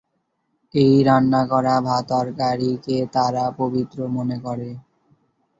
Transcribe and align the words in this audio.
এই 0.73 0.93
রান্না 1.07 1.41
করা 1.51 1.75
ভাত-তরকারীকে 1.81 2.97
তারা 3.15 3.43
পবিত্র 3.59 3.97
মনে 4.15 4.37
করে। 4.45 4.69